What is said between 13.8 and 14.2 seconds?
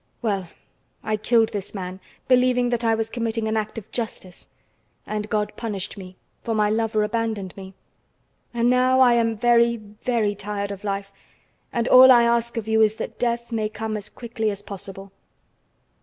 as